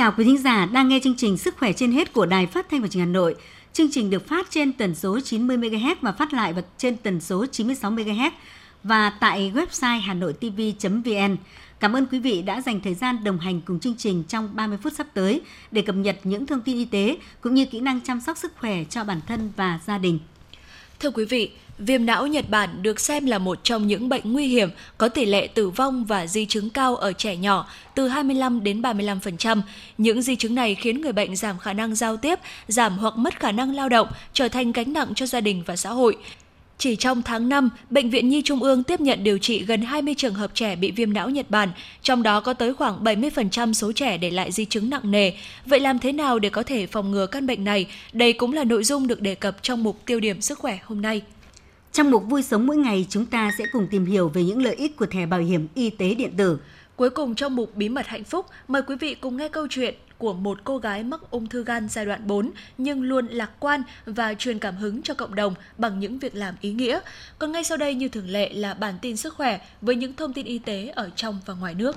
[0.00, 2.68] Chào quý thính giả đang nghe chương trình Sức khỏe trên hết của Đài Phát
[2.70, 3.34] thanh và Truyền hình Hà Nội.
[3.72, 7.46] Chương trình được phát trên tần số 90 MHz và phát lại trên tần số
[7.46, 8.30] 96 MHz
[8.82, 11.36] và tại website hanoitv.vn.
[11.80, 14.78] Cảm ơn quý vị đã dành thời gian đồng hành cùng chương trình trong 30
[14.82, 18.00] phút sắp tới để cập nhật những thông tin y tế cũng như kỹ năng
[18.00, 20.18] chăm sóc sức khỏe cho bản thân và gia đình.
[21.00, 24.46] Thưa quý vị, viêm não Nhật Bản được xem là một trong những bệnh nguy
[24.46, 28.64] hiểm có tỷ lệ tử vong và di chứng cao ở trẻ nhỏ từ 25
[28.64, 29.60] đến 35%.
[29.98, 33.40] Những di chứng này khiến người bệnh giảm khả năng giao tiếp, giảm hoặc mất
[33.40, 36.16] khả năng lao động, trở thành gánh nặng cho gia đình và xã hội.
[36.80, 40.14] Chỉ trong tháng 5, Bệnh viện Nhi Trung ương tiếp nhận điều trị gần 20
[40.16, 41.68] trường hợp trẻ bị viêm não Nhật Bản,
[42.02, 45.32] trong đó có tới khoảng 70% số trẻ để lại di chứng nặng nề.
[45.66, 47.86] Vậy làm thế nào để có thể phòng ngừa căn bệnh này?
[48.12, 51.02] Đây cũng là nội dung được đề cập trong mục tiêu điểm sức khỏe hôm
[51.02, 51.22] nay.
[51.92, 54.74] Trong mục vui sống mỗi ngày, chúng ta sẽ cùng tìm hiểu về những lợi
[54.74, 56.58] ích của thẻ bảo hiểm y tế điện tử.
[56.96, 59.94] Cuối cùng trong mục Bí mật hạnh phúc, mời quý vị cùng nghe câu chuyện
[60.20, 63.82] của một cô gái mắc ung thư gan giai đoạn 4 nhưng luôn lạc quan
[64.06, 67.00] và truyền cảm hứng cho cộng đồng bằng những việc làm ý nghĩa.
[67.38, 70.32] Còn ngay sau đây như thường lệ là bản tin sức khỏe với những thông
[70.32, 71.96] tin y tế ở trong và ngoài nước.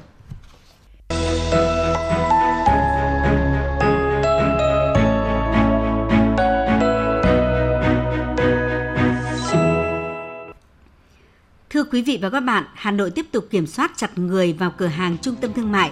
[11.69, 14.71] Thưa quý vị và các bạn, Hà Nội tiếp tục kiểm soát chặt người vào
[14.77, 15.91] cửa hàng trung tâm thương mại.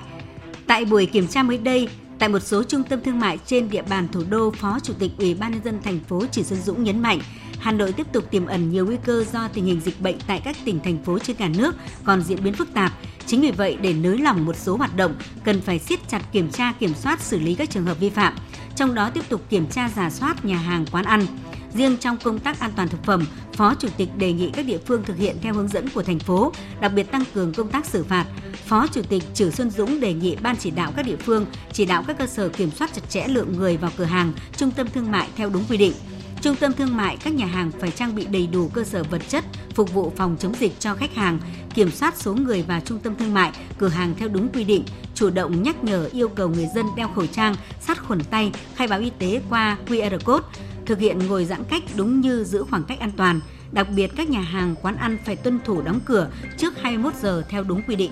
[0.68, 1.88] Tại buổi kiểm tra mới đây,
[2.22, 5.12] tại một số trung tâm thương mại trên địa bàn thủ đô, Phó Chủ tịch
[5.18, 7.20] Ủy ban nhân dân thành phố Trịnh Xuân Dũng nhấn mạnh,
[7.60, 10.42] Hà Nội tiếp tục tiềm ẩn nhiều nguy cơ do tình hình dịch bệnh tại
[10.46, 12.94] các tỉnh thành phố trên cả nước còn diễn biến phức tạp.
[13.26, 16.50] Chính vì vậy, để nới lỏng một số hoạt động, cần phải siết chặt kiểm
[16.50, 18.36] tra, kiểm soát, xử lý các trường hợp vi phạm.
[18.76, 21.26] Trong đó tiếp tục kiểm tra giả soát nhà hàng, quán ăn.
[21.74, 24.78] Riêng trong công tác an toàn thực phẩm, Phó Chủ tịch đề nghị các địa
[24.78, 26.52] phương thực hiện theo hướng dẫn của thành phố,
[26.82, 28.26] đặc biệt tăng cường công tác xử phạt.
[28.66, 31.86] Phó Chủ tịch Trử Xuân Dũng đề nghị ban chỉ đạo các địa phương chỉ
[31.86, 34.88] đạo các cơ sở kiểm soát chặt chẽ lượng người vào cửa hàng, trung tâm
[34.94, 35.94] thương mại theo đúng quy định.
[36.42, 39.22] Trung tâm thương mại, các nhà hàng phải trang bị đầy đủ cơ sở vật
[39.30, 39.44] chất
[39.76, 41.40] phục vụ phòng chống dịch cho khách hàng,
[41.74, 44.84] kiểm soát số người vào trung tâm thương mại, cửa hàng theo đúng quy định,
[45.16, 48.88] chủ động nhắc nhở yêu cầu người dân đeo khẩu trang, sát khuẩn tay, khai
[48.88, 50.46] báo y tế qua QR code,
[50.86, 53.40] thực hiện ngồi giãn cách đúng như giữ khoảng cách an toàn.
[53.72, 57.44] Đặc biệt các nhà hàng, quán ăn phải tuân thủ đóng cửa trước 21 giờ
[57.50, 58.12] theo đúng quy định.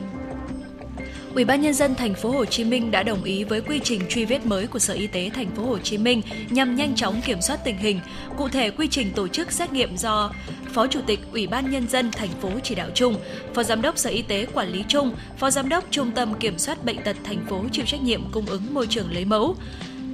[1.35, 4.01] Ủy ban nhân dân thành phố Hồ Chí Minh đã đồng ý với quy trình
[4.09, 7.21] truy vết mới của Sở Y tế thành phố Hồ Chí Minh nhằm nhanh chóng
[7.25, 7.99] kiểm soát tình hình.
[8.37, 10.31] Cụ thể quy trình tổ chức xét nghiệm do
[10.73, 13.15] Phó Chủ tịch Ủy ban nhân dân thành phố chỉ đạo chung,
[13.53, 16.57] Phó Giám đốc Sở Y tế quản lý chung, Phó Giám đốc Trung tâm Kiểm
[16.57, 19.55] soát bệnh tật thành phố chịu trách nhiệm cung ứng môi trường lấy mẫu.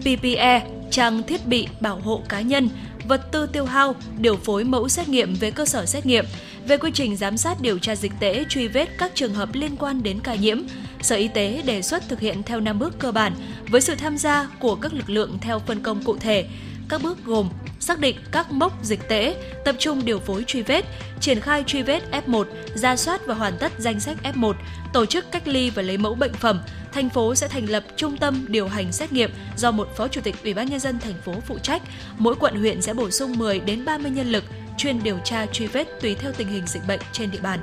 [0.05, 2.69] PPE, trang thiết bị bảo hộ cá nhân,
[3.07, 6.25] vật tư tiêu hao, điều phối mẫu xét nghiệm về cơ sở xét nghiệm,
[6.67, 9.75] về quy trình giám sát điều tra dịch tễ truy vết các trường hợp liên
[9.77, 10.57] quan đến ca nhiễm.
[11.01, 13.33] Sở Y tế đề xuất thực hiện theo 5 bước cơ bản
[13.69, 16.45] với sự tham gia của các lực lượng theo phân công cụ thể.
[16.89, 19.35] Các bước gồm xác định các mốc dịch tễ,
[19.65, 20.85] tập trung điều phối truy vết,
[21.19, 24.53] triển khai truy vết F1, ra soát và hoàn tất danh sách F1,
[24.93, 26.61] tổ chức cách ly và lấy mẫu bệnh phẩm.
[26.93, 30.21] Thành phố sẽ thành lập trung tâm điều hành xét nghiệm do một phó chủ
[30.21, 31.81] tịch Ủy ban nhân dân thành phố phụ trách.
[32.17, 34.43] Mỗi quận huyện sẽ bổ sung 10 đến 30 nhân lực
[34.77, 37.59] chuyên điều tra truy vết tùy theo tình hình dịch bệnh trên địa bàn.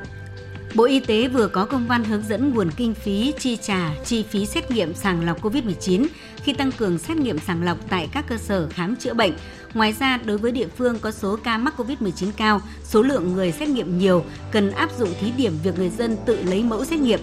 [0.75, 4.25] Bộ Y tế vừa có công văn hướng dẫn nguồn kinh phí chi trả chi
[4.31, 6.07] phí xét nghiệm sàng lọc COVID-19
[6.45, 9.33] khi tăng cường xét nghiệm sàng lọc tại các cơ sở khám chữa bệnh.
[9.75, 13.53] Ngoài ra, đối với địa phương có số ca mắc COVID-19 cao, số lượng người
[13.53, 17.01] xét nghiệm nhiều, cần áp dụng thí điểm việc người dân tự lấy mẫu xét
[17.01, 17.21] nghiệm.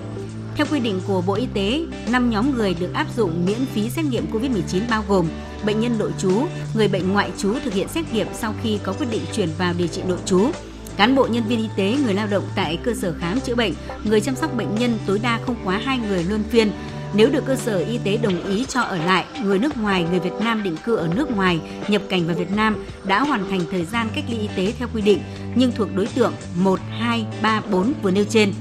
[0.55, 3.89] Theo quy định của Bộ Y tế, 5 nhóm người được áp dụng miễn phí
[3.89, 5.27] xét nghiệm COVID-19 bao gồm
[5.65, 6.31] bệnh nhân nội trú,
[6.73, 9.73] người bệnh ngoại trú thực hiện xét nghiệm sau khi có quyết định chuyển vào
[9.77, 10.51] điều trị nội trú,
[10.97, 13.73] cán bộ nhân viên y tế, người lao động tại cơ sở khám chữa bệnh,
[14.03, 16.71] người chăm sóc bệnh nhân tối đa không quá hai người luân phiên.
[17.13, 20.19] Nếu được cơ sở y tế đồng ý cho ở lại, người nước ngoài, người
[20.19, 23.61] Việt Nam định cư ở nước ngoài nhập cảnh vào Việt Nam đã hoàn thành
[23.71, 25.19] thời gian cách ly y tế theo quy định
[25.55, 28.53] nhưng thuộc đối tượng 1, 2, 3, 4 vừa nêu trên.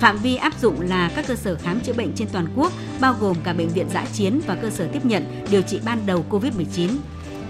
[0.00, 3.16] Phạm vi áp dụng là các cơ sở khám chữa bệnh trên toàn quốc, bao
[3.20, 6.24] gồm cả bệnh viện giã chiến và cơ sở tiếp nhận điều trị ban đầu
[6.30, 6.88] COVID-19.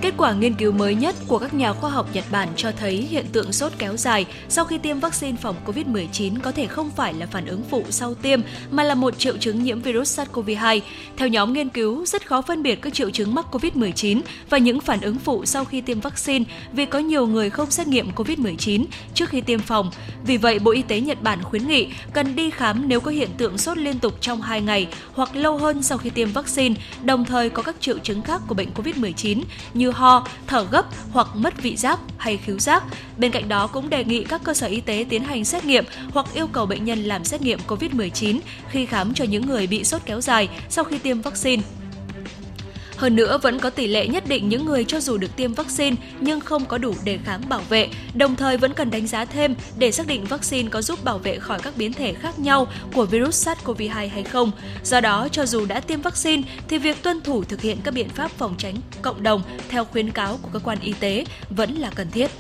[0.03, 2.97] Kết quả nghiên cứu mới nhất của các nhà khoa học Nhật Bản cho thấy
[2.97, 7.15] hiện tượng sốt kéo dài sau khi tiêm vaccine phòng COVID-19 có thể không phải
[7.15, 8.41] là phản ứng phụ sau tiêm
[8.71, 10.81] mà là một triệu chứng nhiễm virus SARS-CoV-2.
[11.17, 14.21] Theo nhóm nghiên cứu, rất khó phân biệt các triệu chứng mắc COVID-19
[14.51, 17.87] và những phản ứng phụ sau khi tiêm vaccine vì có nhiều người không xét
[17.87, 18.85] nghiệm COVID-19
[19.15, 19.91] trước khi tiêm phòng.
[20.27, 23.31] Vì vậy, Bộ Y tế Nhật Bản khuyến nghị cần đi khám nếu có hiện
[23.37, 26.75] tượng sốt liên tục trong 2 ngày hoặc lâu hơn sau khi tiêm vaccine,
[27.05, 29.43] đồng thời có các triệu chứng khác của bệnh COVID-19
[29.75, 32.85] như ho, thở gấp hoặc mất vị giác hay khứu giác.
[33.17, 35.85] Bên cạnh đó cũng đề nghị các cơ sở y tế tiến hành xét nghiệm
[36.13, 39.85] hoặc yêu cầu bệnh nhân làm xét nghiệm COVID-19 khi khám cho những người bị
[39.85, 41.63] sốt kéo dài sau khi tiêm vaccine.
[43.03, 45.97] Hơn nữa, vẫn có tỷ lệ nhất định những người cho dù được tiêm vaccine
[46.21, 49.55] nhưng không có đủ đề kháng bảo vệ, đồng thời vẫn cần đánh giá thêm
[49.79, 53.07] để xác định vaccine có giúp bảo vệ khỏi các biến thể khác nhau của
[53.07, 54.51] virus SARS-CoV-2 hay không.
[54.85, 58.09] Do đó, cho dù đã tiêm vaccine thì việc tuân thủ thực hiện các biện
[58.09, 61.91] pháp phòng tránh cộng đồng theo khuyến cáo của cơ quan y tế vẫn là
[61.95, 62.31] cần thiết.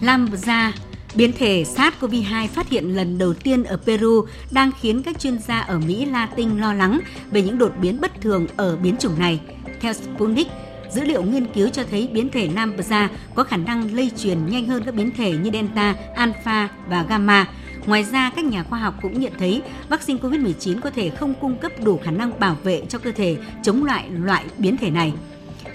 [0.00, 0.72] Lambda
[1.14, 5.60] Biến thể SARS-CoV-2 phát hiện lần đầu tiên ở Peru đang khiến các chuyên gia
[5.60, 7.00] ở Mỹ Latin lo lắng
[7.30, 9.40] về những đột biến bất thường ở biến chủng này.
[9.86, 10.48] Theo Sputnik,
[10.90, 14.46] dữ liệu nghiên cứu cho thấy biến thể Nam Lambda có khả năng lây truyền
[14.46, 17.48] nhanh hơn các biến thể như Delta, Alpha và Gamma.
[17.86, 21.58] Ngoài ra, các nhà khoa học cũng nhận thấy vaccine COVID-19 có thể không cung
[21.58, 25.12] cấp đủ khả năng bảo vệ cho cơ thể chống lại loại biến thể này.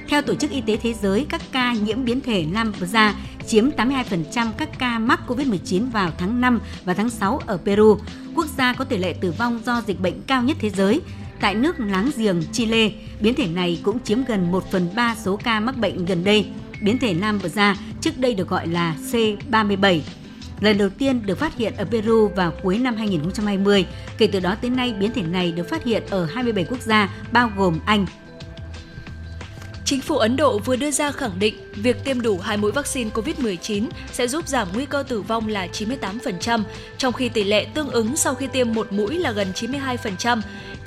[0.09, 3.15] Theo Tổ chức Y tế Thế giới, các ca nhiễm biến thể Lambda
[3.47, 7.97] chiếm 82% các ca mắc COVID-19 vào tháng 5 và tháng 6 ở Peru,
[8.35, 11.01] quốc gia có tỷ lệ tử vong do dịch bệnh cao nhất thế giới.
[11.41, 15.35] Tại nước láng giềng Chile, biến thể này cũng chiếm gần 1 phần 3 số
[15.43, 16.45] ca mắc bệnh gần đây.
[16.81, 19.99] Biến thể Nam Bờ Gia trước đây được gọi là C37
[20.59, 23.85] lần đầu tiên được phát hiện ở Peru vào cuối năm 2020.
[24.17, 27.09] Kể từ đó tới nay, biến thể này được phát hiện ở 27 quốc gia,
[27.31, 28.05] bao gồm Anh,
[29.91, 33.09] Chính phủ Ấn Độ vừa đưa ra khẳng định việc tiêm đủ hai mũi vaccine
[33.09, 36.63] COVID-19 sẽ giúp giảm nguy cơ tử vong là 98%,
[36.97, 40.41] trong khi tỷ lệ tương ứng sau khi tiêm một mũi là gần 92%.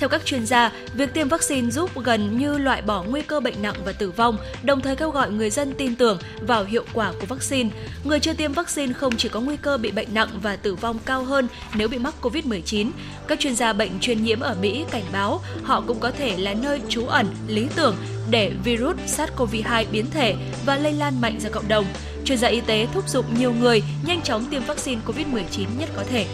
[0.05, 3.63] Theo các chuyên gia, việc tiêm vaccine giúp gần như loại bỏ nguy cơ bệnh
[3.63, 7.13] nặng và tử vong, đồng thời kêu gọi người dân tin tưởng vào hiệu quả
[7.21, 7.71] của vaccine.
[8.05, 10.99] Người chưa tiêm vaccine không chỉ có nguy cơ bị bệnh nặng và tử vong
[11.05, 12.91] cao hơn nếu bị mắc COVID-19.
[13.29, 16.55] Các chuyên gia bệnh truyền nhiễm ở Mỹ cảnh báo họ cũng có thể là
[16.55, 17.97] nơi trú ẩn lý tưởng
[18.31, 20.35] để virus SARS-CoV-2 biến thể
[20.67, 21.85] và lây lan mạnh ra cộng đồng.
[22.25, 26.05] Chuyên gia y tế thúc giục nhiều người nhanh chóng tiêm vaccine COVID-19 nhất có
[26.11, 26.27] thể.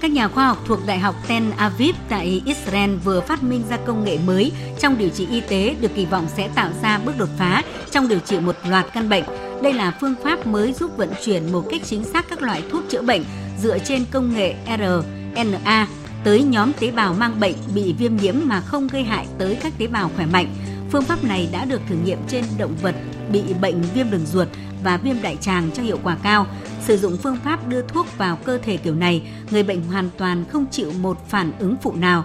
[0.00, 3.76] Các nhà khoa học thuộc Đại học Tel Aviv tại Israel vừa phát minh ra
[3.86, 7.18] công nghệ mới trong điều trị y tế được kỳ vọng sẽ tạo ra bước
[7.18, 9.24] đột phá trong điều trị một loạt căn bệnh.
[9.62, 12.82] Đây là phương pháp mới giúp vận chuyển một cách chính xác các loại thuốc
[12.88, 13.24] chữa bệnh
[13.62, 15.86] dựa trên công nghệ RNA
[16.24, 19.72] tới nhóm tế bào mang bệnh bị viêm nhiễm mà không gây hại tới các
[19.78, 20.54] tế bào khỏe mạnh.
[20.92, 22.94] Phương pháp này đã được thử nghiệm trên động vật
[23.32, 24.48] bị bệnh viêm đường ruột
[24.82, 26.46] và viêm đại tràng cho hiệu quả cao.
[26.82, 30.44] Sử dụng phương pháp đưa thuốc vào cơ thể kiểu này, người bệnh hoàn toàn
[30.48, 32.24] không chịu một phản ứng phụ nào.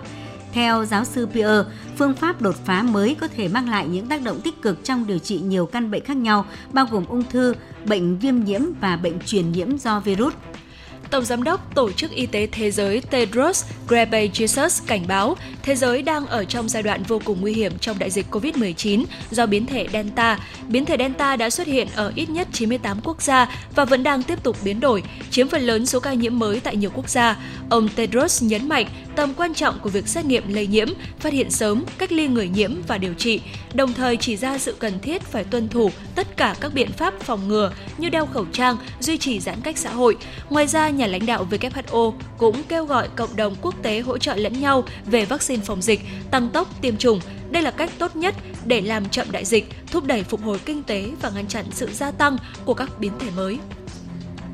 [0.54, 4.22] Theo giáo sư Pierre, phương pháp đột phá mới có thể mang lại những tác
[4.22, 7.56] động tích cực trong điều trị nhiều căn bệnh khác nhau, bao gồm ung thư,
[7.86, 10.34] bệnh viêm nhiễm và bệnh truyền nhiễm do virus.
[11.14, 16.02] Tổng giám đốc Tổ chức Y tế Thế giới Tedros Ghebreyesus cảnh báo thế giới
[16.02, 19.66] đang ở trong giai đoạn vô cùng nguy hiểm trong đại dịch COVID-19 do biến
[19.66, 20.40] thể Delta.
[20.68, 24.24] Biến thể Delta đã xuất hiện ở ít nhất 98 quốc gia và vẫn đang
[24.24, 27.38] tiếp tục biến đổi, chiếm phần lớn số ca nhiễm mới tại nhiều quốc gia.
[27.70, 30.88] Ông Tedros nhấn mạnh tầm quan trọng của việc xét nghiệm lây nhiễm,
[31.20, 33.42] phát hiện sớm, cách ly người nhiễm và điều trị,
[33.74, 37.14] đồng thời chỉ ra sự cần thiết phải tuân thủ tất cả các biện pháp
[37.20, 40.18] phòng ngừa như đeo khẩu trang, duy trì giãn cách xã hội.
[40.50, 44.36] Ngoài ra, nhà lãnh đạo WHO cũng kêu gọi cộng đồng quốc tế hỗ trợ
[44.36, 46.02] lẫn nhau về vaccine phòng dịch,
[46.32, 47.20] tăng tốc tiêm chủng.
[47.50, 50.84] Đây là cách tốt nhất để làm chậm đại dịch, thúc đẩy phục hồi kinh
[50.84, 53.58] tế và ngăn chặn sự gia tăng của các biến thể mới.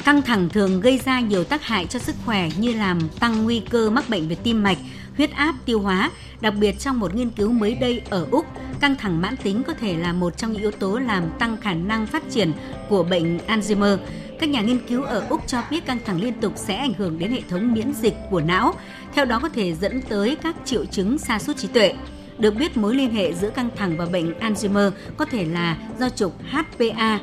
[0.05, 3.59] Căng thẳng thường gây ra nhiều tác hại cho sức khỏe như làm tăng nguy
[3.69, 4.77] cơ mắc bệnh về tim mạch,
[5.17, 6.11] huyết áp, tiêu hóa.
[6.41, 8.45] Đặc biệt trong một nghiên cứu mới đây ở Úc,
[8.79, 11.73] căng thẳng mãn tính có thể là một trong những yếu tố làm tăng khả
[11.73, 12.51] năng phát triển
[12.89, 13.97] của bệnh Alzheimer.
[14.39, 17.19] Các nhà nghiên cứu ở Úc cho biết căng thẳng liên tục sẽ ảnh hưởng
[17.19, 18.73] đến hệ thống miễn dịch của não,
[19.15, 21.93] theo đó có thể dẫn tới các triệu chứng sa sút trí tuệ.
[22.37, 26.09] Được biết mối liên hệ giữa căng thẳng và bệnh Alzheimer có thể là do
[26.09, 27.19] trục HPA,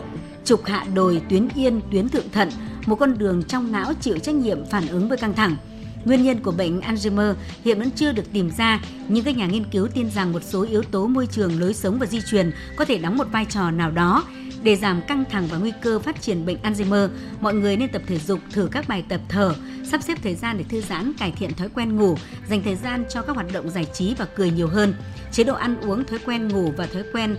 [0.47, 2.49] trục hạ đồi tuyến yên tuyến thượng thận,
[2.87, 5.57] một con đường trong não chịu trách nhiệm phản ứng với căng thẳng.
[6.05, 7.35] Nguyên nhân của bệnh Alzheimer
[7.65, 10.63] hiện vẫn chưa được tìm ra, nhưng các nhà nghiên cứu tin rằng một số
[10.63, 13.71] yếu tố môi trường, lối sống và di truyền có thể đóng một vai trò
[13.71, 14.25] nào đó.
[14.63, 17.09] Để giảm căng thẳng và nguy cơ phát triển bệnh Alzheimer,
[17.41, 20.59] mọi người nên tập thể dục, thử các bài tập thở, sắp xếp thời gian
[20.59, 22.17] để thư giãn, cải thiện thói quen ngủ,
[22.49, 24.95] dành thời gian cho các hoạt động giải trí và cười nhiều hơn.
[25.33, 27.37] Chế độ ăn uống, thói quen ngủ và thói quen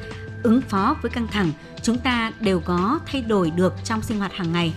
[0.47, 1.51] ứng phó với căng thẳng,
[1.81, 4.73] chúng ta đều có thay đổi được trong sinh hoạt hàng ngày.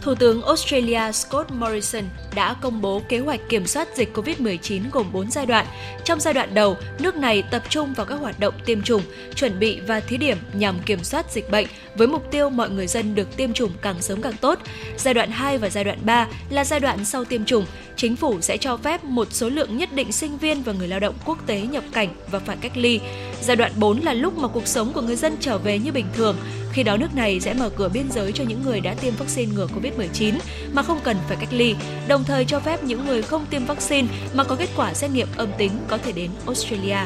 [0.00, 5.12] Thủ tướng Australia Scott Morrison đã công bố kế hoạch kiểm soát dịch COVID-19 gồm
[5.12, 5.66] 4 giai đoạn.
[6.04, 9.02] Trong giai đoạn đầu, nước này tập trung vào các hoạt động tiêm chủng,
[9.34, 12.86] chuẩn bị và thí điểm nhằm kiểm soát dịch bệnh với mục tiêu mọi người
[12.86, 14.58] dân được tiêm chủng càng sớm càng tốt.
[14.96, 18.40] Giai đoạn 2 và giai đoạn 3 là giai đoạn sau tiêm chủng, chính phủ
[18.40, 21.38] sẽ cho phép một số lượng nhất định sinh viên và người lao động quốc
[21.46, 23.00] tế nhập cảnh và phải cách ly.
[23.42, 26.06] Giai đoạn 4 là lúc mà cuộc sống của người dân trở về như bình
[26.14, 26.36] thường,
[26.72, 29.52] khi đó nước này sẽ mở cửa biên giới cho những người đã tiêm vaccine
[29.54, 30.34] ngừa Covid-19
[30.72, 31.74] mà không cần phải cách ly,
[32.08, 35.28] đồng thời cho phép những người không tiêm vaccine mà có kết quả xét nghiệm
[35.36, 36.98] âm tính có thể đến Australia.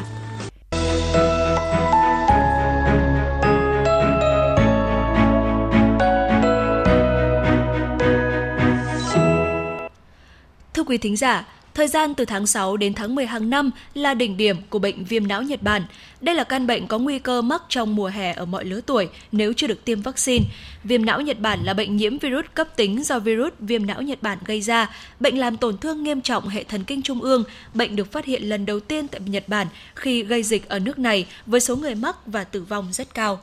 [10.73, 14.13] Thưa quý thính giả, Thời gian từ tháng 6 đến tháng 10 hàng năm là
[14.13, 15.85] đỉnh điểm của bệnh viêm não Nhật Bản.
[16.21, 19.09] Đây là căn bệnh có nguy cơ mắc trong mùa hè ở mọi lứa tuổi
[19.31, 20.45] nếu chưa được tiêm vaccine.
[20.83, 24.21] Viêm não Nhật Bản là bệnh nhiễm virus cấp tính do virus viêm não Nhật
[24.21, 24.95] Bản gây ra.
[25.19, 27.43] Bệnh làm tổn thương nghiêm trọng hệ thần kinh trung ương.
[27.73, 30.99] Bệnh được phát hiện lần đầu tiên tại Nhật Bản khi gây dịch ở nước
[30.99, 33.39] này với số người mắc và tử vong rất cao.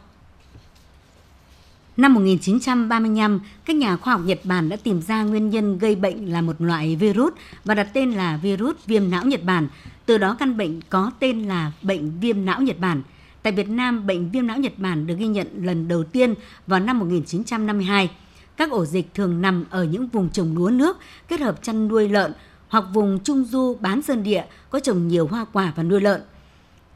[1.96, 6.32] Năm 1935, các nhà khoa học Nhật Bản đã tìm ra nguyên nhân gây bệnh
[6.32, 7.32] là một loại virus
[7.64, 9.68] và đặt tên là virus viêm não Nhật Bản.
[10.06, 13.02] Từ đó căn bệnh có tên là bệnh viêm não Nhật Bản.
[13.42, 16.34] Tại Việt Nam, bệnh viêm não Nhật Bản được ghi nhận lần đầu tiên
[16.66, 18.10] vào năm 1952.
[18.56, 22.08] Các ổ dịch thường nằm ở những vùng trồng lúa nước kết hợp chăn nuôi
[22.08, 22.32] lợn
[22.68, 26.20] hoặc vùng trung du bán sơn địa có trồng nhiều hoa quả và nuôi lợn.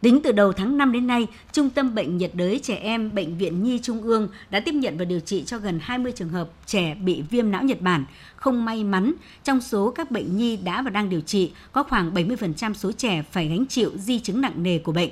[0.04, 3.38] Tính từ đầu tháng 5 đến nay, Trung tâm Bệnh nhiệt đới trẻ em Bệnh
[3.38, 6.48] viện Nhi Trung ương đã tiếp nhận và điều trị cho gần 20 trường hợp
[6.66, 8.04] trẻ bị viêm não Nhật Bản.
[8.36, 9.12] Không may mắn,
[9.44, 13.22] trong số các bệnh nhi đã và đang điều trị, có khoảng 70% số trẻ
[13.30, 15.10] phải gánh chịu di chứng nặng nề của bệnh.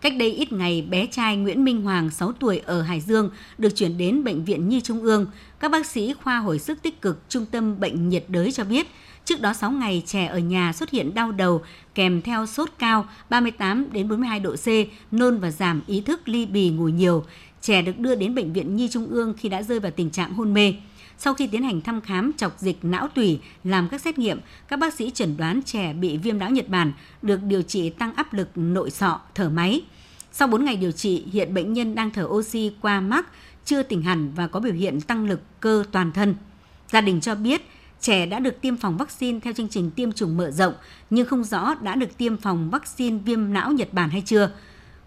[0.00, 3.76] Cách đây ít ngày, bé trai Nguyễn Minh Hoàng, 6 tuổi ở Hải Dương, được
[3.76, 5.26] chuyển đến Bệnh viện Nhi Trung ương.
[5.60, 8.86] Các bác sĩ khoa hồi sức tích cực Trung tâm Bệnh nhiệt đới cho biết,
[9.28, 11.62] Trước đó 6 ngày trẻ ở nhà xuất hiện đau đầu
[11.94, 14.66] kèm theo sốt cao 38 đến 42 độ C,
[15.10, 17.24] nôn và giảm ý thức ly bì ngủ nhiều.
[17.60, 20.32] Trẻ được đưa đến bệnh viện Nhi Trung ương khi đã rơi vào tình trạng
[20.32, 20.74] hôn mê.
[21.18, 24.78] Sau khi tiến hành thăm khám chọc dịch não tủy, làm các xét nghiệm, các
[24.78, 26.92] bác sĩ chẩn đoán trẻ bị viêm não Nhật Bản,
[27.22, 29.82] được điều trị tăng áp lực nội sọ, thở máy.
[30.32, 33.26] Sau 4 ngày điều trị, hiện bệnh nhân đang thở oxy qua mắt,
[33.64, 36.34] chưa tỉnh hẳn và có biểu hiện tăng lực cơ toàn thân.
[36.92, 37.62] Gia đình cho biết,
[38.00, 40.74] trẻ đã được tiêm phòng vaccine theo chương trình tiêm chủng mở rộng
[41.10, 44.50] nhưng không rõ đã được tiêm phòng vaccine viêm não Nhật Bản hay chưa.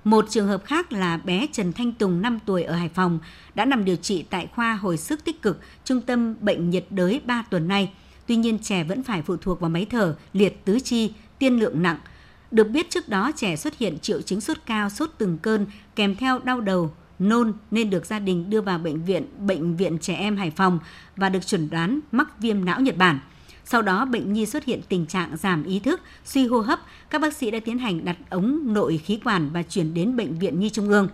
[0.04, 3.20] Một trường hợp khác là bé Trần Thanh Tùng 5 tuổi ở Hải Phòng
[3.56, 7.22] đã nằm điều trị tại khoa hồi sức tích cực Trung tâm Bệnh nhiệt đới
[7.26, 7.92] 3 tuần nay.
[8.28, 11.82] Tuy nhiên trẻ vẫn phải phụ thuộc vào máy thở, liệt tứ chi, tiên lượng
[11.84, 11.98] nặng.
[12.52, 16.16] Được biết trước đó trẻ xuất hiện triệu chứng sốt cao, sốt từng cơn kèm
[16.16, 20.16] theo đau đầu, nôn nên được gia đình đưa vào bệnh viện Bệnh viện Trẻ
[20.16, 20.80] Em Hải Phòng
[21.18, 23.20] và được chuẩn đoán mắc viêm não Nhật Bản.
[23.66, 26.80] Sau đó, bệnh nhi xuất hiện tình trạng giảm ý thức, suy hô hấp.
[27.10, 30.40] Các bác sĩ đã tiến hành đặt ống nội khí quản và chuyển đến Bệnh
[30.40, 31.08] viện Nhi Trung ương.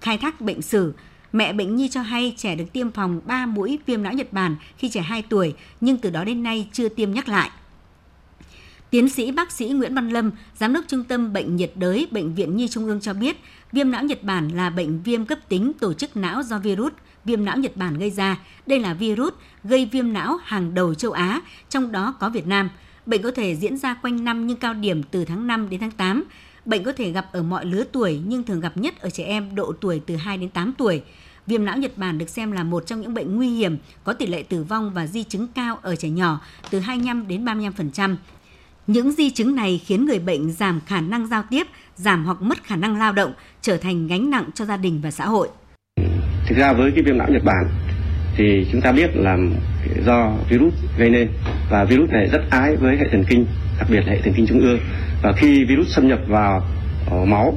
[0.00, 0.94] Khai thác bệnh sử,
[1.32, 4.56] mẹ bệnh nhi cho hay trẻ được tiêm phòng 3 mũi viêm não Nhật Bản
[4.76, 7.50] khi trẻ 2 tuổi, nhưng từ đó đến nay chưa tiêm nhắc lại.
[8.90, 12.34] Tiến sĩ bác sĩ Nguyễn Văn Lâm, Giám đốc Trung tâm Bệnh nhiệt đới Bệnh
[12.34, 13.36] viện Nhi Trung ương cho biết,
[13.72, 16.92] viêm não Nhật Bản là bệnh viêm cấp tính tổ chức não do virus
[17.24, 18.38] viêm não Nhật Bản gây ra.
[18.66, 19.32] Đây là virus
[19.64, 22.70] gây viêm não hàng đầu châu Á, trong đó có Việt Nam.
[23.06, 25.90] Bệnh có thể diễn ra quanh năm nhưng cao điểm từ tháng 5 đến tháng
[25.90, 26.24] 8.
[26.64, 29.54] Bệnh có thể gặp ở mọi lứa tuổi nhưng thường gặp nhất ở trẻ em
[29.54, 31.02] độ tuổi từ 2 đến 8 tuổi.
[31.46, 34.26] Viêm não Nhật Bản được xem là một trong những bệnh nguy hiểm, có tỷ
[34.26, 38.16] lệ tử vong và di chứng cao ở trẻ nhỏ từ 25 đến 35%.
[38.90, 41.66] Những di chứng này khiến người bệnh giảm khả năng giao tiếp,
[41.96, 43.32] giảm hoặc mất khả năng lao động,
[43.62, 45.48] trở thành gánh nặng cho gia đình và xã hội.
[46.46, 47.64] Thực ra với cái viêm não Nhật Bản
[48.36, 49.36] thì chúng ta biết là
[50.06, 51.28] do virus gây nên
[51.70, 53.46] và virus này rất ái với hệ thần kinh,
[53.78, 54.78] đặc biệt là hệ thần kinh trung ương
[55.22, 56.62] và khi virus xâm nhập vào
[57.10, 57.54] ờ, máu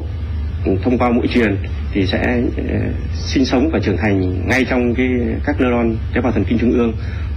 [0.84, 1.58] thông qua mũi truyền
[1.94, 2.80] thì sẽ ờ,
[3.14, 5.08] sinh sống và trưởng thành ngay trong cái
[5.46, 6.94] các neuron tế bào thần kinh trung ương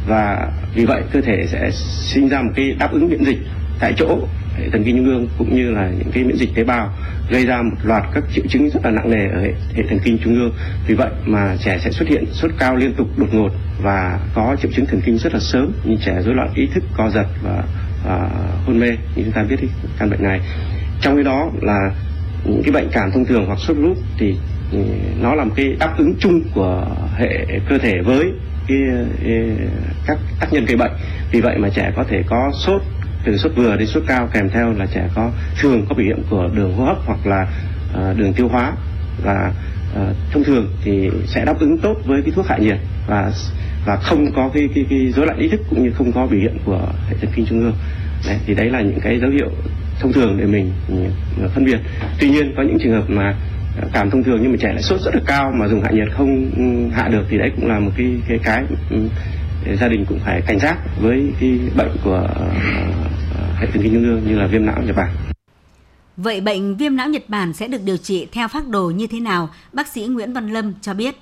[0.08, 1.70] và vì vậy cơ thể sẽ
[2.12, 3.38] sinh ra một cái đáp ứng miễn dịch
[3.80, 4.18] tại chỗ
[4.56, 6.92] hệ thần kinh trung ương cũng như là những cái miễn dịch tế bào
[7.30, 9.99] gây ra một loạt các triệu chứng rất là nặng nề ở hệ, hệ thần
[10.04, 10.52] kinh trung ương.
[10.87, 13.52] Vì vậy mà trẻ sẽ xuất hiện sốt cao liên tục đột ngột
[13.83, 16.85] và có triệu chứng thần kinh rất là sớm như trẻ rối loạn ý thức
[16.97, 17.64] co giật và,
[18.04, 18.30] và
[18.66, 19.68] hôn mê như chúng ta biết thì
[19.99, 20.40] căn bệnh này.
[21.00, 21.90] Trong cái đó là
[22.45, 24.37] những cái bệnh cảm thông thường hoặc sốt rút thì,
[24.71, 24.78] thì
[25.21, 28.25] nó là một cái đáp ứng chung của hệ cơ thể với
[28.68, 28.78] cái,
[29.25, 29.42] cái,
[30.06, 30.92] các tác nhân gây bệnh.
[31.33, 32.83] Vì vậy mà trẻ có thể có sốt
[33.26, 35.30] từ sốt vừa đến sốt cao kèm theo là trẻ có
[35.61, 37.47] thường có biểu hiện của đường hô hấp hoặc là
[37.95, 38.73] uh, đường tiêu hóa.
[39.23, 39.52] Và
[39.92, 43.33] uh, thông thường thì sẽ đáp ứng tốt với cái thuốc hạ nhiệt và
[43.87, 46.40] và không có cái cái cái rối loạn ý thức cũng như không có biểu
[46.40, 47.75] hiện của hệ thần kinh trung ương.
[48.26, 49.50] Đấy, thì đấy là những cái dấu hiệu
[50.00, 51.11] thông thường để mình, mình
[51.54, 51.78] phân biệt.
[52.21, 53.35] Tuy nhiên có những trường hợp mà
[53.80, 55.90] ờ, cảm thông thường nhưng mà trẻ lại sốt rất là cao mà dùng hạ
[55.90, 58.97] nhiệt không ừ, hạ được thì đấy cũng là một cái cái cái ừ,
[59.80, 64.04] gia đình cũng phải cảnh giác với cái bệnh của uh, hệ thần kinh trung
[64.04, 65.11] ương như là viêm não Nhật Bản.
[66.16, 69.20] Vậy bệnh viêm não Nhật Bản sẽ được điều trị theo phác đồ như thế
[69.20, 69.49] nào?
[69.73, 71.14] Bác sĩ Nguyễn Văn Lâm cho biết.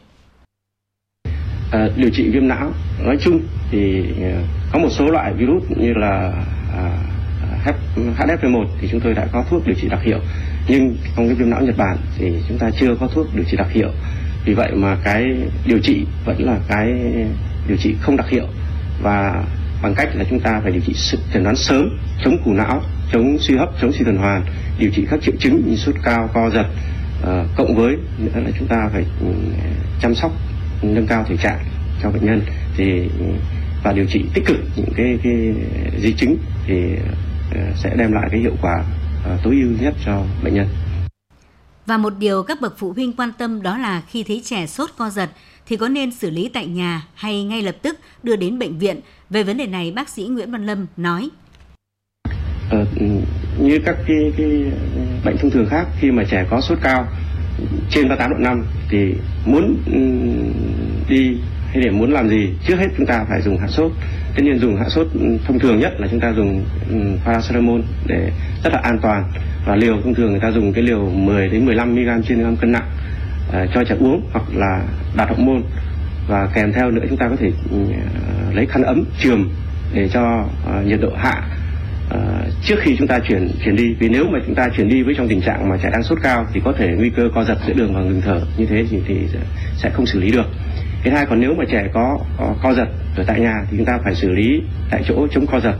[1.73, 2.73] À, điều trị viêm não
[3.05, 4.05] nói chung thì
[4.73, 6.33] có một số loại virus như là
[6.73, 7.05] à,
[7.95, 10.19] HFV1 thì chúng tôi đã có thuốc điều trị đặc hiệu
[10.69, 13.57] nhưng trong cái viêm não Nhật Bản thì chúng ta chưa có thuốc điều trị
[13.57, 13.91] đặc hiệu
[14.45, 15.25] vì vậy mà cái
[15.67, 16.89] điều trị vẫn là cái
[17.68, 18.47] điều trị không đặc hiệu
[19.02, 19.44] và
[19.83, 20.94] bằng cách là chúng ta phải điều trị
[21.33, 24.44] chẩn đoán sớm chống củ não chống suy hấp chống suy tuần hoàn
[24.78, 26.66] điều trị các triệu chứng như sốt cao co giật
[27.23, 29.26] uh, cộng với nữa là chúng ta phải ừ,
[30.02, 30.33] chăm sóc
[30.83, 31.59] nâng cao thể trạng
[32.02, 32.42] cho bệnh nhân
[32.76, 33.25] thì ừ,
[33.85, 35.54] và điều trị tích cực những cái cái
[36.00, 36.75] di chứng thì
[37.54, 38.85] ờ, sẽ đem lại cái hiệu quả
[39.25, 40.68] ờ, tối ưu nhất cho bệnh nhân.
[41.87, 44.90] Và một điều các bậc phụ huynh quan tâm đó là khi thấy trẻ sốt
[44.97, 45.30] co giật
[45.66, 49.00] thì có nên xử lý tại nhà hay ngay lập tức đưa đến bệnh viện?
[49.30, 51.28] Về vấn đề này, bác sĩ Nguyễn Văn Lâm nói.
[52.71, 52.87] Ờ,
[53.59, 54.47] như các cái, cái
[55.25, 57.06] bệnh thông thường khác khi mà trẻ có sốt cao
[57.90, 59.14] trên 38 độ 5 thì
[59.47, 60.00] muốn ừ,
[61.09, 61.37] đi
[61.73, 63.92] hay để muốn làm gì trước hết chúng ta phải dùng hạ sốt
[64.37, 67.80] tất nhiên dùng hạ sốt ừ, thông thường nhất là chúng ta dùng ừ, paracetamol
[68.06, 68.30] để
[68.64, 69.33] rất là an toàn
[69.66, 72.73] và liều thông thường người ta dùng cái liều 10 đến 15 mg trên cân
[72.73, 72.90] nặng
[73.53, 74.83] Ờ, cho trẻ uống hoặc là
[75.17, 75.63] đạt hậu môn.
[76.29, 77.79] Và kèm theo nữa chúng ta có thể ừ,
[78.27, 79.51] ờ, lấy khăn ấm trường
[79.95, 81.43] để cho ờ, nhiệt độ hạ
[82.63, 83.95] trước khi chúng ta chuyển chuyển đi.
[83.99, 86.19] Vì nếu mà chúng ta chuyển đi với trong tình trạng mà trẻ đang sốt
[86.23, 88.41] cao thì có thể nguy cơ co giật giữa đường và ngừng thở.
[88.57, 89.15] Như thế thì, thì
[89.77, 90.47] sẽ không xử lý được.
[91.05, 93.87] Cái hai còn nếu mà trẻ có, có co giật ở tại nhà thì chúng
[93.87, 95.75] ta phải xử lý tại chỗ chống co giật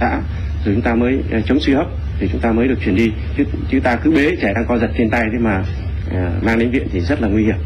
[0.00, 0.20] đã.
[0.64, 1.86] Rồi chúng ta mới chống suy hấp
[2.18, 3.12] thì chúng ta mới được chuyển đi.
[3.36, 5.62] Chứ chúng ta cứ bế trẻ đang co giật trên tay thế mà
[6.10, 7.56] Ờ, mang đến viện thì rất là nguy hiểm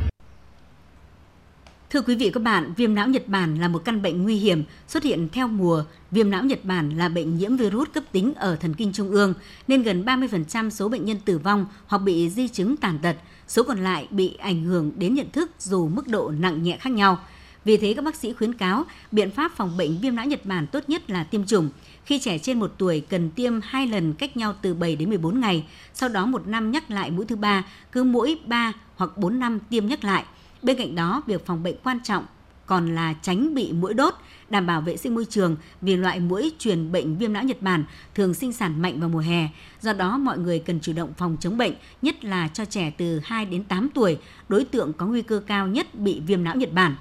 [1.91, 4.63] Thưa quý vị các bạn, viêm não Nhật Bản là một căn bệnh nguy hiểm
[4.89, 5.85] xuất hiện theo mùa.
[6.11, 9.35] Viêm não Nhật Bản là bệnh nhiễm virus cấp tính ở thần kinh trung ương,
[9.69, 13.17] nên gần 30% số bệnh nhân tử vong hoặc bị di chứng tàn tật,
[13.49, 16.93] số còn lại bị ảnh hưởng đến nhận thức dù mức độ nặng nhẹ khác
[16.93, 17.19] nhau.
[17.65, 20.67] Vì thế các bác sĩ khuyến cáo biện pháp phòng bệnh viêm não Nhật Bản
[20.67, 21.69] tốt nhất là tiêm chủng.
[22.09, 25.41] Khi trẻ trên 1 tuổi cần tiêm 2 lần cách nhau từ 7 đến 14
[25.41, 29.39] ngày, sau đó một năm nhắc lại mũi thứ ba, cứ mỗi 3 hoặc 4
[29.39, 30.25] năm tiêm nhắc lại–
[30.63, 32.27] Bên cạnh đó, việc phòng bệnh quan trọng
[32.67, 34.15] còn là tránh bị mũi đốt,
[34.51, 37.85] đảm bảo vệ sinh môi trường vì loại mũi truyền bệnh viêm não Nhật Bản
[38.15, 39.49] thường sinh sản mạnh vào mùa hè.
[39.81, 43.21] Do đó, mọi người cần chủ động phòng chống bệnh, nhất là cho trẻ từ
[43.25, 44.19] 2 đến 8 tuổi,
[44.49, 46.97] đối tượng có nguy cơ cao nhất bị viêm não Nhật Bản.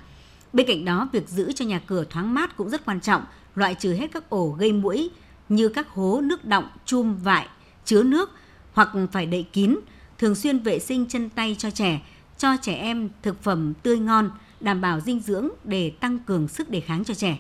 [0.54, 3.24] Bên cạnh đó, việc giữ cho nhà cửa thoáng mát cũng rất quan trọng,
[3.58, 5.10] loại trừ hết các ổ gây mũi
[5.50, 7.48] như các hố nước động, chum vại,
[7.86, 8.30] chứa nước
[8.74, 9.76] hoặc phải đậy kín,
[10.18, 12.02] thường xuyên vệ sinh chân tay cho trẻ,
[12.38, 16.70] cho trẻ em thực phẩm tươi ngon, đảm bảo dinh dưỡng để tăng cường sức
[16.70, 17.40] đề kháng cho trẻ.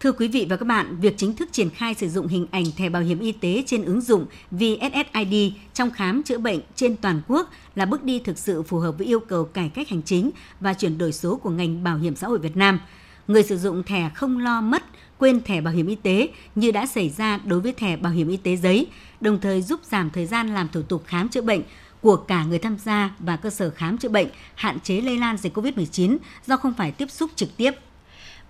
[0.00, 2.64] Thưa quý vị và các bạn, việc chính thức triển khai sử dụng hình ảnh
[2.76, 7.22] thẻ bảo hiểm y tế trên ứng dụng VSSID trong khám chữa bệnh trên toàn
[7.28, 10.30] quốc là bước đi thực sự phù hợp với yêu cầu cải cách hành chính
[10.60, 12.80] và chuyển đổi số của ngành bảo hiểm xã hội Việt Nam–
[13.30, 14.82] người sử dụng thẻ không lo mất
[15.18, 18.28] quên thẻ bảo hiểm y tế như đã xảy ra đối với thẻ bảo hiểm
[18.28, 18.86] y tế giấy,
[19.20, 21.62] đồng thời giúp giảm thời gian làm thủ tục khám chữa bệnh
[22.02, 25.36] của cả người tham gia và cơ sở khám chữa bệnh, hạn chế lây lan
[25.36, 27.74] dịch COVID-19 do không phải tiếp xúc trực tiếp.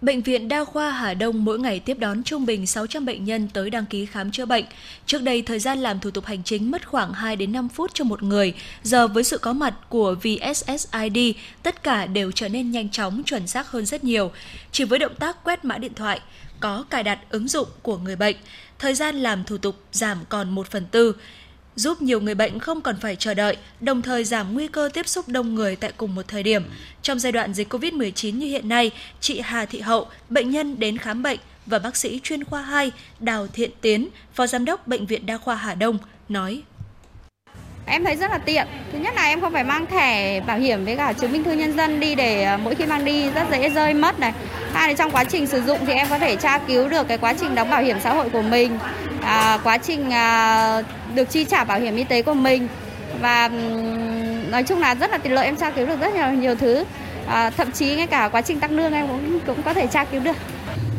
[0.00, 3.48] Bệnh viện Đa khoa Hà Đông mỗi ngày tiếp đón trung bình 600 bệnh nhân
[3.52, 4.64] tới đăng ký khám chữa bệnh.
[5.06, 7.90] Trước đây, thời gian làm thủ tục hành chính mất khoảng 2 đến 5 phút
[7.94, 8.54] cho một người.
[8.82, 11.18] Giờ với sự có mặt của VSSID,
[11.62, 14.30] tất cả đều trở nên nhanh chóng, chuẩn xác hơn rất nhiều.
[14.72, 16.20] Chỉ với động tác quét mã điện thoại,
[16.60, 18.36] có cài đặt ứng dụng của người bệnh,
[18.78, 21.14] thời gian làm thủ tục giảm còn 1 phần tư
[21.80, 25.08] giúp nhiều người bệnh không còn phải chờ đợi, đồng thời giảm nguy cơ tiếp
[25.08, 26.62] xúc đông người tại cùng một thời điểm.
[27.02, 28.90] Trong giai đoạn dịch COVID-19 như hiện nay,
[29.20, 32.92] chị Hà Thị Hậu, bệnh nhân đến khám bệnh và bác sĩ chuyên khoa 2
[33.20, 36.62] Đào Thiện Tiến, Phó Giám đốc Bệnh viện Đa khoa Hà Đông, nói
[37.86, 38.66] Em thấy rất là tiện.
[38.92, 41.52] Thứ nhất là em không phải mang thẻ bảo hiểm với cả chứng minh thư
[41.52, 44.32] nhân dân đi để ờ, mỗi khi mang đi rất dễ rơi mất này.
[44.72, 47.18] Hai là trong quá trình sử dụng thì em có thể tra cứu được cái
[47.18, 48.78] quá trình đóng bảo hiểm xã hội của mình,
[49.22, 50.82] à, quá trình à,
[51.14, 52.68] được chi trả bảo hiểm y tế của mình
[53.20, 53.48] và
[54.50, 56.84] nói chung là rất là tiện lợi em tra cứu được rất nhiều nhiều thứ.
[57.26, 60.04] À, thậm chí ngay cả quá trình tăng lương em cũng cũng có thể tra
[60.04, 60.36] cứu được.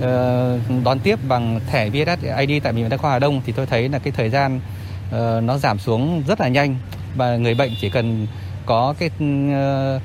[0.02, 3.66] Ờ, đón tiếp bằng thẻ VSSID tại bệnh viện Đa khoa Hà Đông thì tôi
[3.66, 4.60] thấy là cái thời gian
[5.12, 6.76] ờ, nó giảm xuống rất là nhanh
[7.16, 8.28] và người bệnh chỉ cần
[8.66, 9.10] có cái
[9.54, 10.00] ờ,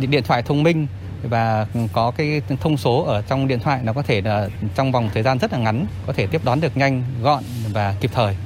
[0.00, 0.86] điện thoại thông minh
[1.22, 5.10] và có cái thông số ở trong điện thoại nó có thể là trong vòng
[5.14, 8.36] thời gian rất là ngắn có thể tiếp đón được nhanh, gọn và kịp thời.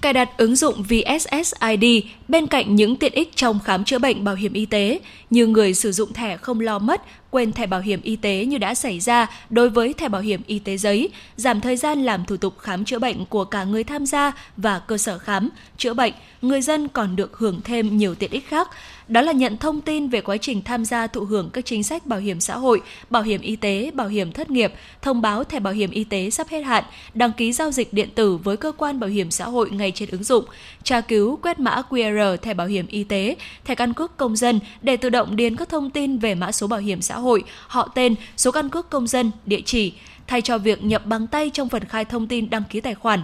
[0.00, 1.84] Cài đặt ứng dụng VSSID
[2.28, 5.74] bên cạnh những tiện ích trong khám chữa bệnh bảo hiểm y tế, như người
[5.74, 9.00] sử dụng thẻ không lo mất, quên thẻ bảo hiểm y tế như đã xảy
[9.00, 12.58] ra đối với thẻ bảo hiểm y tế giấy, giảm thời gian làm thủ tục
[12.58, 16.60] khám chữa bệnh của cả người tham gia và cơ sở khám chữa bệnh, người
[16.60, 18.68] dân còn được hưởng thêm nhiều tiện ích khác
[19.08, 22.06] đó là nhận thông tin về quá trình tham gia thụ hưởng các chính sách
[22.06, 25.60] bảo hiểm xã hội, bảo hiểm y tế, bảo hiểm thất nghiệp, thông báo thẻ
[25.60, 28.72] bảo hiểm y tế sắp hết hạn, đăng ký giao dịch điện tử với cơ
[28.72, 30.44] quan bảo hiểm xã hội ngay trên ứng dụng,
[30.82, 34.60] tra cứu quét mã QR thẻ bảo hiểm y tế, thẻ căn cước công dân
[34.82, 37.88] để tự động điền các thông tin về mã số bảo hiểm xã hội, họ
[37.94, 39.92] tên, số căn cước công dân, địa chỉ,
[40.26, 43.20] thay cho việc nhập bằng tay trong phần khai thông tin đăng ký tài khoản.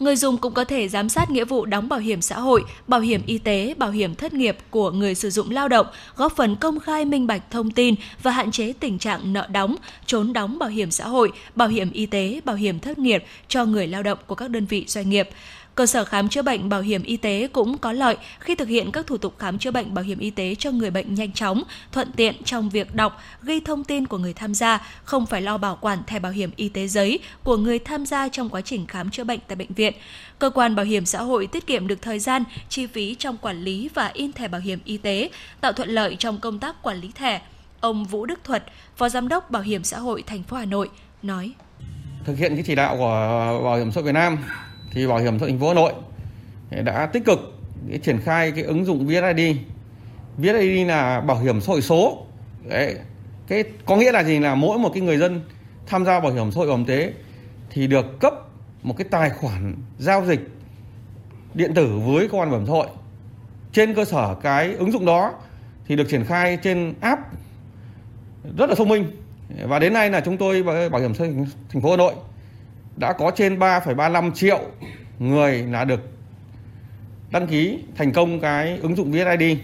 [0.00, 3.00] Người dùng cũng có thể giám sát nghĩa vụ đóng bảo hiểm xã hội, bảo
[3.00, 6.56] hiểm y tế, bảo hiểm thất nghiệp của người sử dụng lao động, góp phần
[6.56, 10.58] công khai minh bạch thông tin và hạn chế tình trạng nợ đóng, trốn đóng
[10.58, 14.02] bảo hiểm xã hội, bảo hiểm y tế, bảo hiểm thất nghiệp cho người lao
[14.02, 15.28] động của các đơn vị doanh nghiệp.
[15.76, 18.92] Cơ sở khám chữa bệnh bảo hiểm y tế cũng có lợi khi thực hiện
[18.92, 21.62] các thủ tục khám chữa bệnh bảo hiểm y tế cho người bệnh nhanh chóng,
[21.92, 25.58] thuận tiện trong việc đọc, ghi thông tin của người tham gia, không phải lo
[25.58, 28.86] bảo quản thẻ bảo hiểm y tế giấy của người tham gia trong quá trình
[28.86, 29.92] khám chữa bệnh tại bệnh viện.
[30.38, 33.62] Cơ quan bảo hiểm xã hội tiết kiệm được thời gian, chi phí trong quản
[33.62, 37.00] lý và in thẻ bảo hiểm y tế, tạo thuận lợi trong công tác quản
[37.00, 37.40] lý thẻ.
[37.80, 38.64] Ông Vũ Đức Thuật,
[38.96, 40.90] Phó Giám đốc Bảo hiểm xã hội thành phố Hà Nội
[41.22, 41.52] nói:
[42.24, 44.38] Thực hiện cái chỉ đạo của Bảo hiểm xã hội Việt Nam
[44.96, 45.92] thì bảo hiểm xã hội thành phố Hà Nội
[46.84, 47.38] đã tích cực
[47.88, 49.56] để triển khai cái ứng dụng VSID.
[50.38, 52.26] VSID là bảo hiểm xã hội số.
[52.68, 52.96] Đấy.
[53.48, 55.40] Cái, có nghĩa là gì là mỗi một cái người dân
[55.86, 57.12] tham gia bảo hiểm xã hội bảo hiểm tế
[57.70, 58.34] thì được cấp
[58.82, 60.40] một cái tài khoản giao dịch
[61.54, 62.86] điện tử với cơ quan bảo hiểm xã hội.
[63.72, 65.32] Trên cơ sở cái ứng dụng đó
[65.86, 67.22] thì được triển khai trên app
[68.58, 69.06] rất là thông minh.
[69.62, 71.34] Và đến nay là chúng tôi bảo hiểm xã hội
[71.72, 72.14] thành phố Hà Nội
[72.96, 74.60] đã có trên 3,35 triệu
[75.18, 76.00] người là được
[77.30, 79.58] đăng ký thành công cái ứng dụng VSID.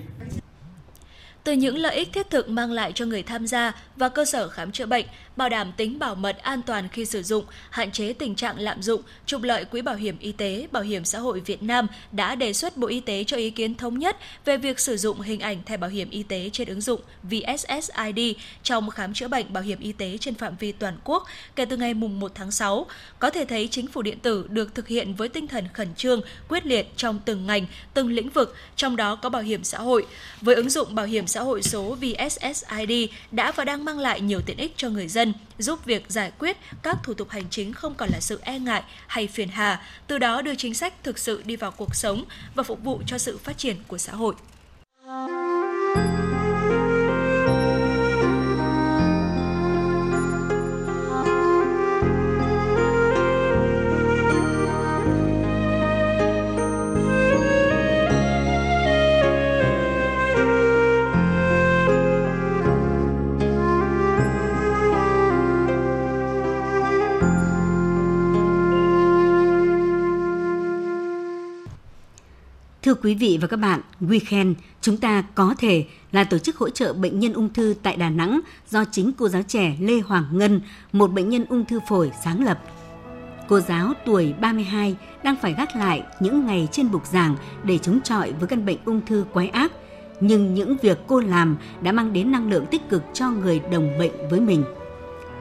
[1.44, 4.48] Từ những lợi ích thiết thực mang lại cho người tham gia và cơ sở
[4.48, 8.12] khám chữa bệnh, bảo đảm tính bảo mật an toàn khi sử dụng, hạn chế
[8.12, 11.40] tình trạng lạm dụng, trục lợi quỹ bảo hiểm y tế, bảo hiểm xã hội
[11.40, 14.80] Việt Nam đã đề xuất Bộ Y tế cho ý kiến thống nhất về việc
[14.80, 19.14] sử dụng hình ảnh thẻ bảo hiểm y tế trên ứng dụng VSSID trong khám
[19.14, 22.32] chữa bệnh bảo hiểm y tế trên phạm vi toàn quốc kể từ ngày 1
[22.34, 22.86] tháng 6.
[23.18, 26.20] Có thể thấy chính phủ điện tử được thực hiện với tinh thần khẩn trương,
[26.48, 30.06] quyết liệt trong từng ngành, từng lĩnh vực, trong đó có bảo hiểm xã hội.
[30.40, 32.92] Với ứng dụng bảo hiểm xã hội số VSSID
[33.30, 36.56] đã và đang mang lại nhiều tiện ích cho người dân, giúp việc giải quyết
[36.82, 40.18] các thủ tục hành chính không còn là sự e ngại hay phiền hà, từ
[40.18, 42.24] đó đưa chính sách thực sự đi vào cuộc sống
[42.54, 44.34] và phục vụ cho sự phát triển của xã hội.
[72.82, 76.70] Thưa quý vị và các bạn, Weekend chúng ta có thể là tổ chức hỗ
[76.70, 78.40] trợ bệnh nhân ung thư tại Đà Nẵng
[78.70, 80.60] do chính cô giáo trẻ Lê Hoàng Ngân,
[80.92, 82.58] một bệnh nhân ung thư phổi sáng lập.
[83.48, 88.00] Cô giáo tuổi 32 đang phải gác lại những ngày trên bục giảng để chống
[88.04, 89.72] chọi với căn bệnh ung thư quái ác,
[90.20, 93.98] nhưng những việc cô làm đã mang đến năng lượng tích cực cho người đồng
[93.98, 94.64] bệnh với mình.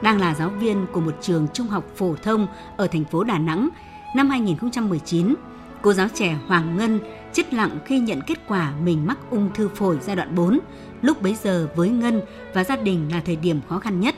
[0.02, 3.38] Đang là giáo viên của một trường trung học phổ thông ở thành phố Đà
[3.38, 3.68] Nẵng,
[4.16, 5.34] năm 2019,
[5.82, 7.00] cô giáo trẻ Hoàng Ngân
[7.32, 10.58] chết lặng khi nhận kết quả mình mắc ung thư phổi giai đoạn 4,
[11.02, 12.20] lúc bấy giờ với Ngân
[12.54, 14.14] và gia đình là thời điểm khó khăn nhất.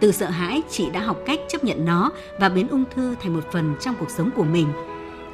[0.00, 3.34] Từ sợ hãi, chị đã học cách chấp nhận nó và biến ung thư thành
[3.34, 4.66] một phần trong cuộc sống của mình.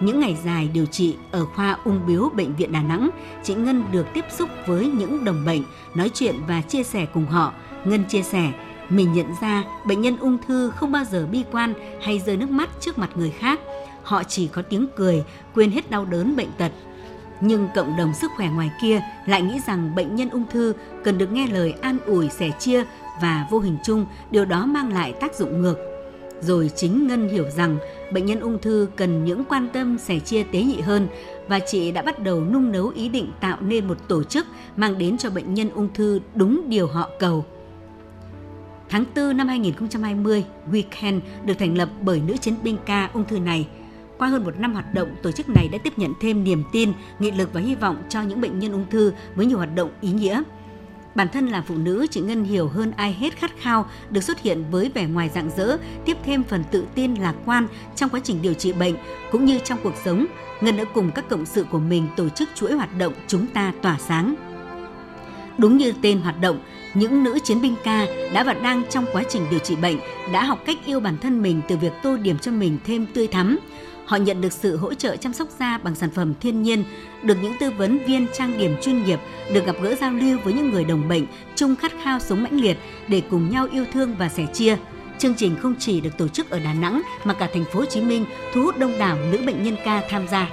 [0.00, 3.10] Những ngày dài điều trị ở khoa ung biếu Bệnh viện Đà Nẵng,
[3.42, 5.62] chị Ngân được tiếp xúc với những đồng bệnh,
[5.94, 7.52] nói chuyện và chia sẻ cùng họ.
[7.84, 8.52] Ngân chia sẻ,
[8.88, 12.50] mình nhận ra bệnh nhân ung thư không bao giờ bi quan hay rơi nước
[12.50, 13.60] mắt trước mặt người khác.
[14.02, 15.24] Họ chỉ có tiếng cười,
[15.54, 16.72] quên hết đau đớn bệnh tật
[17.40, 20.72] nhưng cộng đồng sức khỏe ngoài kia lại nghĩ rằng bệnh nhân ung thư
[21.04, 22.84] cần được nghe lời an ủi sẻ chia
[23.20, 25.76] và vô hình chung điều đó mang lại tác dụng ngược.
[26.40, 27.78] Rồi chính Ngân hiểu rằng
[28.12, 31.08] bệnh nhân ung thư cần những quan tâm sẻ chia tế nhị hơn
[31.48, 34.46] và chị đã bắt đầu nung nấu ý định tạo nên một tổ chức
[34.76, 37.44] mang đến cho bệnh nhân ung thư đúng điều họ cầu.
[38.88, 43.38] Tháng 4 năm 2020, Weekend được thành lập bởi nữ chiến binh ca ung thư
[43.38, 43.68] này–
[44.18, 46.92] qua hơn một năm hoạt động, tổ chức này đã tiếp nhận thêm niềm tin,
[47.18, 49.90] nghị lực và hy vọng cho những bệnh nhân ung thư với nhiều hoạt động
[50.00, 50.42] ý nghĩa.
[51.14, 54.40] Bản thân là phụ nữ, chị Ngân hiểu hơn ai hết khát khao được xuất
[54.40, 58.20] hiện với vẻ ngoài rạng rỡ, tiếp thêm phần tự tin lạc quan trong quá
[58.24, 58.94] trình điều trị bệnh
[59.32, 60.26] cũng như trong cuộc sống.
[60.60, 63.72] Ngân đã cùng các cộng sự của mình tổ chức chuỗi hoạt động Chúng ta
[63.82, 64.34] tỏa sáng.
[65.58, 66.60] Đúng như tên hoạt động,
[66.94, 69.96] những nữ chiến binh ca đã và đang trong quá trình điều trị bệnh
[70.32, 73.26] đã học cách yêu bản thân mình từ việc tô điểm cho mình thêm tươi
[73.26, 73.58] thắm,
[74.06, 76.84] Họ nhận được sự hỗ trợ chăm sóc da bằng sản phẩm thiên nhiên,
[77.22, 79.18] được những tư vấn viên trang điểm chuyên nghiệp,
[79.52, 82.60] được gặp gỡ giao lưu với những người đồng bệnh chung khát khao sống mãnh
[82.60, 82.76] liệt
[83.08, 84.76] để cùng nhau yêu thương và sẻ chia.
[85.18, 87.86] Chương trình không chỉ được tổ chức ở Đà Nẵng mà cả thành phố Hồ
[87.86, 90.50] Chí Minh thu hút đông đảo nữ bệnh nhân ca tham gia.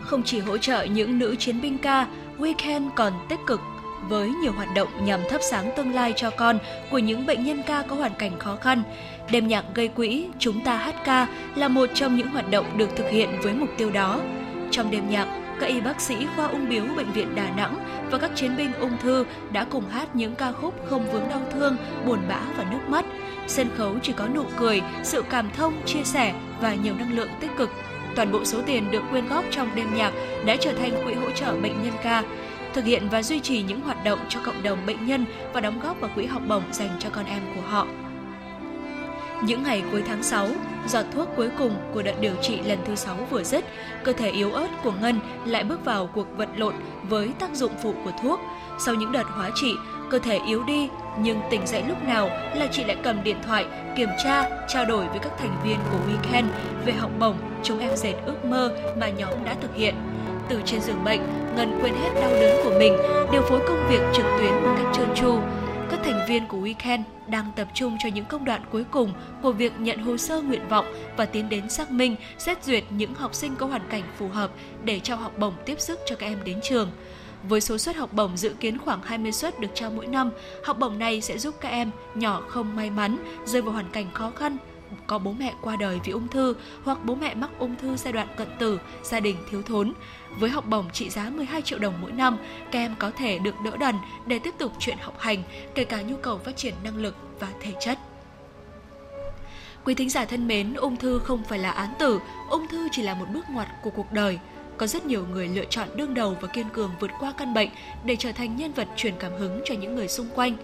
[0.00, 2.06] Không chỉ hỗ trợ những nữ chiến binh ca,
[2.38, 3.60] Weekend còn tích cực
[4.08, 6.58] với nhiều hoạt động nhằm thắp sáng tương lai cho con
[6.90, 8.82] của những bệnh nhân ca có hoàn cảnh khó khăn.
[9.32, 12.96] Đêm nhạc gây quỹ Chúng ta hát ca là một trong những hoạt động được
[12.96, 14.20] thực hiện với mục tiêu đó.
[14.70, 15.26] Trong đêm nhạc,
[15.60, 17.76] các y bác sĩ khoa ung biếu bệnh viện Đà Nẵng
[18.10, 21.40] và các chiến binh ung thư đã cùng hát những ca khúc không vướng đau
[21.52, 23.04] thương, buồn bã và nước mắt.
[23.46, 27.30] Sân khấu chỉ có nụ cười, sự cảm thông, chia sẻ và nhiều năng lượng
[27.40, 27.70] tích cực.
[28.16, 30.12] Toàn bộ số tiền được quyên góp trong đêm nhạc
[30.46, 32.22] đã trở thành quỹ hỗ trợ bệnh nhân ca
[32.74, 35.80] thực hiện và duy trì những hoạt động cho cộng đồng bệnh nhân và đóng
[35.80, 37.86] góp vào quỹ học bổng dành cho con em của họ.
[39.44, 40.48] Những ngày cuối tháng 6,
[40.88, 43.64] giọt thuốc cuối cùng của đợt điều trị lần thứ 6 vừa dứt,
[44.04, 46.74] cơ thể yếu ớt của Ngân lại bước vào cuộc vật lộn
[47.08, 48.40] với tác dụng phụ của thuốc.
[48.78, 49.74] Sau những đợt hóa trị,
[50.10, 53.66] cơ thể yếu đi nhưng tỉnh dậy lúc nào là chị lại cầm điện thoại
[53.96, 56.44] kiểm tra, trao đổi với các thành viên của Weekend
[56.84, 59.94] về học bổng chúng em dệt ước mơ mà nhóm đã thực hiện
[60.48, 61.20] từ trên giường bệnh,
[61.56, 62.96] Ngân quên hết đau đớn của mình,
[63.32, 65.38] điều phối công việc trực tuyến một cách trơn tru.
[65.90, 69.52] Các thành viên của Weekend đang tập trung cho những công đoạn cuối cùng của
[69.52, 73.34] việc nhận hồ sơ nguyện vọng và tiến đến xác minh, xét duyệt những học
[73.34, 74.50] sinh có hoàn cảnh phù hợp
[74.84, 76.90] để trao học bổng tiếp sức cho các em đến trường.
[77.48, 80.30] Với số suất học bổng dự kiến khoảng 20 suất được trao mỗi năm,
[80.64, 84.06] học bổng này sẽ giúp các em nhỏ không may mắn rơi vào hoàn cảnh
[84.14, 84.56] khó khăn
[85.06, 88.12] có bố mẹ qua đời vì ung thư hoặc bố mẹ mắc ung thư giai
[88.12, 89.92] đoạn cận tử, gia đình thiếu thốn.
[90.38, 92.38] Với học bổng trị giá 12 triệu đồng mỗi năm,
[92.72, 93.94] các em có thể được đỡ đần
[94.26, 95.42] để tiếp tục chuyện học hành,
[95.74, 97.98] kể cả nhu cầu phát triển năng lực và thể chất.
[99.84, 103.02] Quý thính giả thân mến, ung thư không phải là án tử, ung thư chỉ
[103.02, 104.38] là một bước ngoặt của cuộc đời.
[104.76, 107.68] Có rất nhiều người lựa chọn đương đầu và kiên cường vượt qua căn bệnh
[108.04, 110.56] để trở thành nhân vật truyền cảm hứng cho những người xung quanh.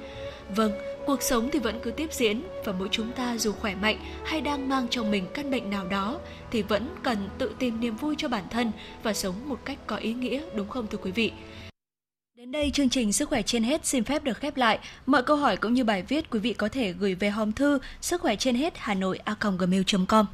[0.54, 0.72] Vâng,
[1.06, 4.40] cuộc sống thì vẫn cứ tiếp diễn và mỗi chúng ta dù khỏe mạnh hay
[4.40, 8.14] đang mang trong mình căn bệnh nào đó thì vẫn cần tự tìm niềm vui
[8.18, 11.32] cho bản thân và sống một cách có ý nghĩa đúng không thưa quý vị?
[12.37, 14.78] Đến đây chương trình Sức khỏe trên hết xin phép được khép lại.
[15.06, 17.78] Mọi câu hỏi cũng như bài viết quý vị có thể gửi về hòm thư
[18.00, 20.26] sức khỏe trên hết hà nội a gmail.com.